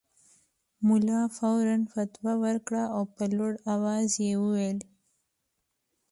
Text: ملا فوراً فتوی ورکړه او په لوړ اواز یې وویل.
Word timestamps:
ملا 0.87 1.21
فوراً 1.37 1.77
فتوی 1.91 2.35
ورکړه 2.43 2.83
او 2.95 3.01
په 3.15 3.23
لوړ 3.35 3.51
اواز 3.73 4.09
یې 4.25 4.33
وویل. 4.43 4.79